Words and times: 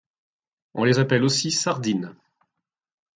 On 0.73 0.83
les 0.83 0.97
appelle 0.97 1.23
aussi 1.23 1.51
sardines. 1.51 2.15